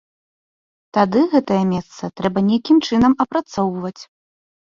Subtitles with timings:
[0.97, 3.97] Тады гэтае месца трэба нейкім чынам апрацоўваць.